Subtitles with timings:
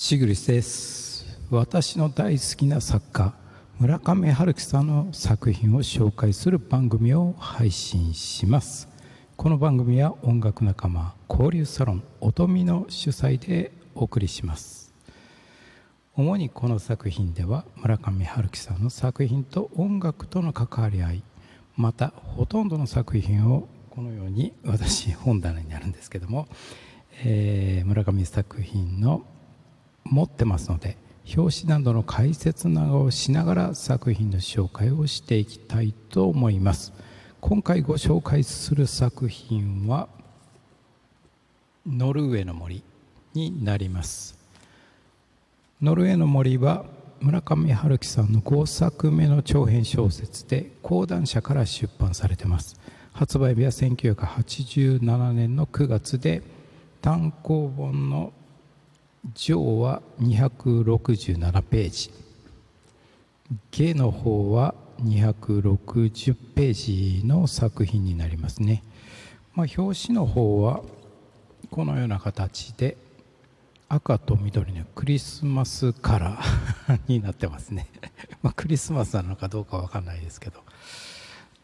[0.00, 1.26] シグリスです。
[1.50, 3.34] 私の大好きな作家
[3.80, 8.88] 村上春樹さんの作品を紹介する番組を配信します。
[9.36, 14.94] この番組は音楽仲間交流サロン音見の主催でお送りします。
[16.14, 21.22] 主にこの作品では村上春樹さんの作品と音楽との関わり合い
[21.76, 26.46] またほとんどの作品をこのように私本棚にあるんですけども、
[27.24, 29.24] えー、村上作品の
[30.10, 30.96] 持ってますので
[31.36, 36.92] 表紙などの解説などをしながら作品の紹介をしていきたいと思います。
[37.40, 40.08] 今回ご紹介する作品は
[41.86, 42.82] 「ノルウェーの森」
[43.34, 44.38] になります。
[45.82, 46.86] ノルウェーの森は
[47.20, 52.80] 村上春樹さんの5作目の長編小説で講談社から出版されてます。
[53.12, 56.42] 発売日は1987年の9月で
[57.02, 58.32] 単行本の
[59.34, 62.10] 上は267ページ。
[63.70, 68.82] 下の方は260ページの作品になりますね、
[69.54, 70.82] まあ、表紙の方は
[71.70, 72.96] このような形で
[73.88, 77.86] 赤と緑のクリスマスカラー になってますね。
[78.42, 80.62] まクリスマスなのかどうか分かんないですけど。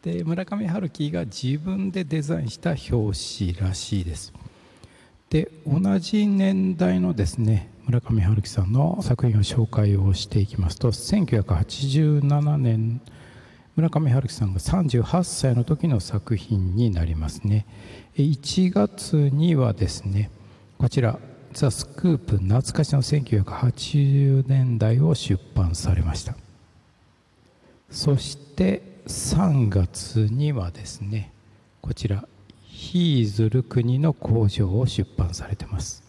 [0.01, 4.33] で村上春樹が自分でデザインした表紙らしいです。
[5.35, 13.01] で同じ年代のですね村上春樹さんの作品を紹介をしていきますと1987年
[13.75, 17.65] 村上春樹さんが38歳の時の作品になりますね。
[18.15, 20.31] 1月にはですね
[20.77, 21.19] こちら
[21.51, 26.37] 「ザ・スクープ懐かしの1980年代」を出版されました。
[27.91, 31.33] そして3月にはですね
[31.81, 32.25] こちら
[32.75, 36.03] ヒーズル国の工場を出版されてます。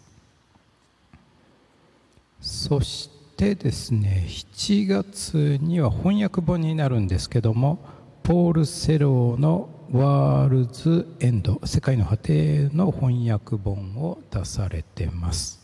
[2.41, 7.79] そしてですね7月には翻訳本になるんですけども
[8.25, 15.61] ポール・セローの「ワールズ・エンド世界の果て」の翻訳本を出されてます。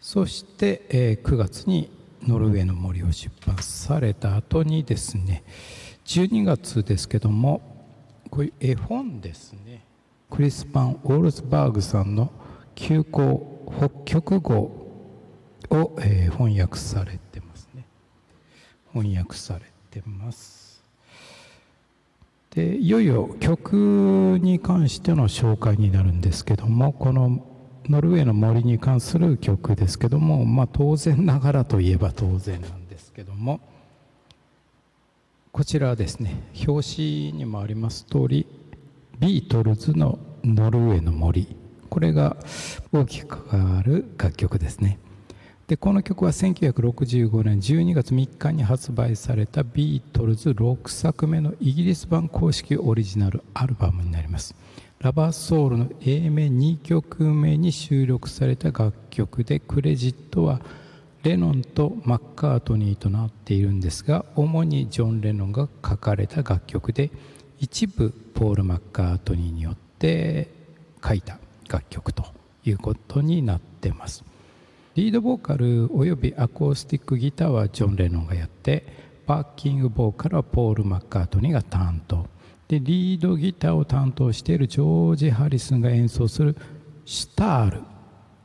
[0.00, 1.88] そして、え、9月に
[2.26, 5.44] ノルウェーの森を出版された後にですね
[6.04, 7.74] 12月ですけども
[8.34, 9.93] こういう絵本ですね。
[10.34, 12.32] クリスパン・オールスバーグさんの
[12.74, 14.56] 休校北極号
[15.70, 17.86] を、えー、翻訳されてますね。
[18.92, 19.60] 翻訳され
[19.92, 20.82] てます。
[22.50, 27.46] でいよいよ曲に関しての紹介になるんですけどもこの
[27.88, 33.60] ノルウェーの森に関する曲ですけども、まあ、当然ながらといえば当然なんですけども
[35.52, 36.42] こちらはですね。
[36.66, 38.44] 表紙にもあります通り
[39.18, 41.56] ビートルズのノルウェーの森。
[41.88, 42.36] これが
[42.92, 44.98] 大きく関わる楽曲ですね。
[45.66, 54.54] でこの曲は1965年12月3日に発売されたビートルズ6作目のイギリス版公式オリジナルアルバムになります。
[54.98, 60.60] ラバーソウルの A 面2曲目に収録された楽曲でクレジットは
[61.22, 67.10] レノンとマッカートニーとなっているんですが主にジョン・レノンが書かれた楽曲で
[67.64, 70.50] 一部ポール・マッカートニーによって
[71.02, 72.26] 書いた楽曲と
[72.62, 74.22] いうことになってます。
[74.96, 78.84] リードボーカルおよびアコースティックギターはジョン・レノンがやって
[79.26, 82.26] バッキングボーカルはポール・マッカートニーが担当。
[82.68, 86.58] でリードギターを担当しているジョージ・ハリスンが演奏する
[87.06, 87.80] シュタール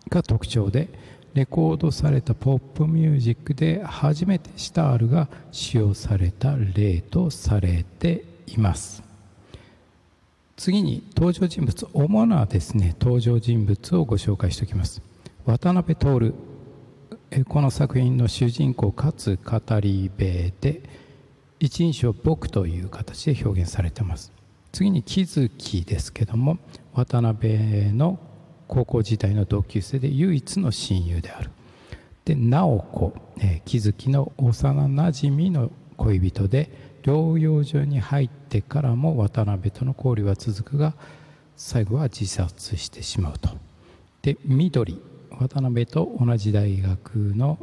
[0.10, 0.88] が特徴で
[1.34, 9.09] レコードされたポップミュージックで初めてシュタールが使用された例とされています。
[10.60, 15.02] 次に登場人物主なですね登場人物をご紹介しておきます。
[15.46, 16.34] 渡辺徹。
[17.48, 20.82] この作品の主人公かつ語り部で
[21.62, 24.34] 一人称僕という形で表現されています。
[24.74, 26.58] 次に木月ですけども
[26.94, 28.20] 渡辺の
[28.68, 31.52] 高校時代の同級生で唯一の親友である。
[32.26, 40.94] で直子、えー、木月の幼なじみの恋人で療養所に入ってからも渡辺との交流は続くが
[41.56, 43.50] 最後は自殺してしまうと。
[44.22, 45.02] で緑
[45.32, 47.58] 渡辺と同じ大学の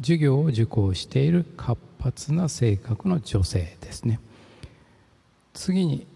[0.00, 4.20] 授業を受講している活発な性格の女性ですね。
[5.52, 6.06] 次に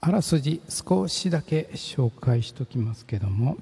[0.00, 3.58] あらすじ少しだけ紹介しておきますけども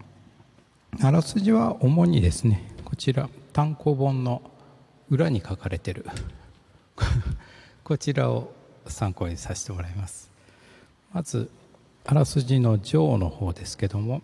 [1.03, 4.43] あらすじは主にですねこちら単行本の
[5.11, 6.05] 裏に書かれてる。
[7.89, 8.53] こちらを
[8.87, 10.31] 参考にさせてもらいます。
[11.11, 11.51] まず
[12.05, 14.21] あらすじの上の方ですけども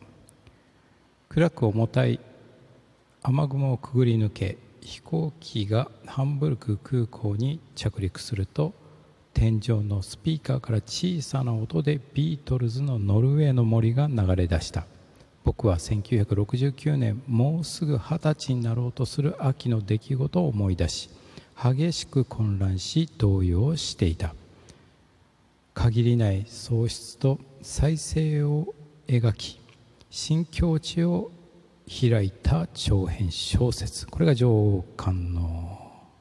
[1.30, 2.20] 暗く重たい
[3.22, 8.74] 雨雲をくぐり抜け飛行機がハンブルク空港に着陸すると
[9.32, 14.84] 天井のスピーカーから小さな音でビートルズの「ノルウェーの森」が流れ出した。
[15.42, 21.08] 僕は1969年もうすぐ二十歳になろうとする秋の出来事を思い出し
[21.60, 24.34] 激しく混乱し動揺していた。
[25.74, 28.74] 限りない喪失と再生を
[29.08, 29.60] 描き
[30.10, 31.32] 新境地を
[31.88, 34.06] 開いた長編小説。
[34.06, 35.42] これが上巻の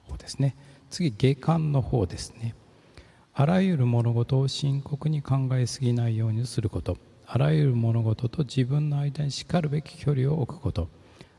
[0.07, 0.55] 方ですね。
[0.89, 2.55] 次下巻の方ですね。
[3.33, 6.97] あらゆる物事を深刻に考えすぎないようにすること。
[7.25, 10.89] あらゆる物事と自分の間にしかるべき距離を置くこと。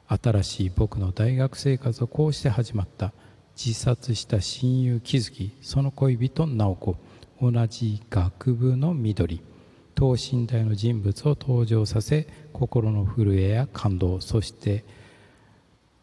[0.06, 3.12] 新しい僕の大学生活をこうして始まった。
[3.56, 6.96] 自殺した親友気づきその恋人直子
[7.40, 9.40] 同じ学部の緑
[9.94, 14.84] 等身大の人物を登場させ心の震えや感動そして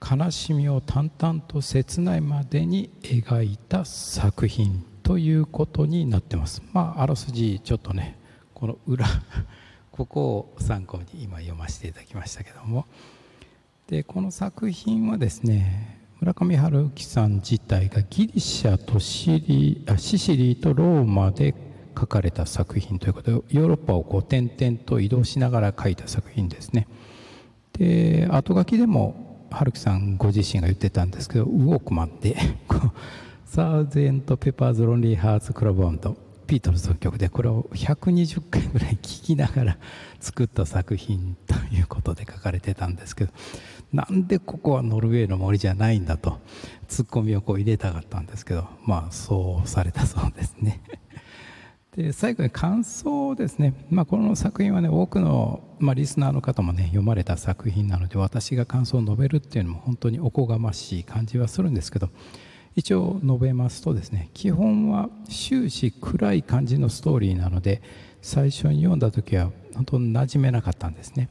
[0.02, 6.64] 悲しみを淡々と切ないまでに描いた作品ということになってます。
[6.74, 8.18] まあ、あらすじちょっとね
[8.54, 9.06] この裏
[9.92, 12.86] ここを参考に今読ませていただきましたけども
[13.88, 21.56] でこの作品はですね村上春樹さん自体がギリシャとシリあシシリとローマで
[21.98, 26.88] 書かれた作品ということでヨーロッパをこう点々と移動しながら書いた作品ですね。
[27.74, 32.38] で後書きでも春樹さんご自身が言ってたんですけどウォークマンで
[33.46, 34.38] Sgt.
[34.38, 36.16] Pepper's Lonely Hearts Club Band
[36.52, 39.78] ビートルズの曲でこれを120回ぐらい聴きながら
[40.20, 43.32] 作った作品ということで書かれてたんですけど
[43.94, 46.42] なんでここはノルウェーの森じゃないんだと
[46.90, 50.82] ツッコミをこう入れたかったんですけどまあそうされたそうですね。
[51.96, 62.10] で最後に感想ですね、まあ、この作品はね多くの、まあ、リスナーの方もね読まれた作品なので私が感想を述べるっていうのも本当におこがましい感じはするんですけど
[62.76, 67.82] 一応述べますとですね基本は終始暗い感じのストーリーなので
[68.22, 71.30] 最初に読んだ時は本当に馴染めなかったんですね。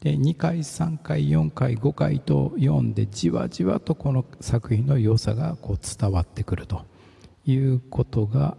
[0.00, 6.86] で2回3回4回5回と読んでじわじわとこの作品の良さがこう伝わってくると
[7.44, 8.56] いうことが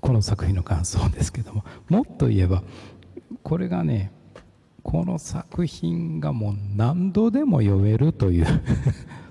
[0.00, 2.62] この作品の感想ですけどももっと言えば
[3.42, 4.10] これがね
[4.82, 8.46] この作品がもう何度でも読めるという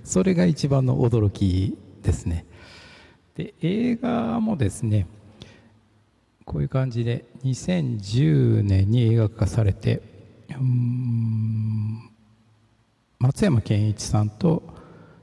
[0.04, 2.46] それが一番の驚きですね。
[3.36, 5.06] で映画もですね
[6.46, 10.02] こういう感じで2010年に映画化されて
[13.20, 14.64] 松山ケンイチさんと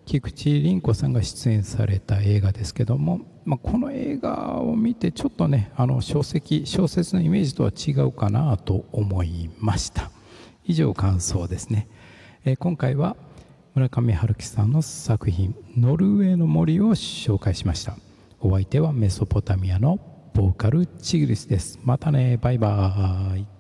[0.05, 10.11] 菊池凛子さんが出演された映画ですけども、まあ、この映画を見てちょっとねあの小説小説のイメージとは違うかなと思いました。
[10.67, 11.89] 以上感想ですね、
[12.45, 13.17] えー、今回は
[13.75, 17.97] 村上春樹さんの作品「ノルウェーの森」を紹介しました。
[18.39, 19.99] お相手はメソポタミアの
[20.33, 21.81] ボーカルチグリスです。
[21.83, 22.37] またね。
[22.41, 23.54] バイバーイ。